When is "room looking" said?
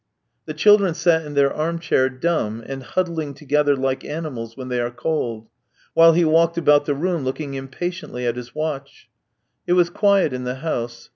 6.95-7.53